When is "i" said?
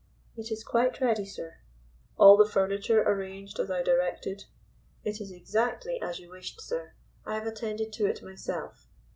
3.69-3.83, 7.23-7.35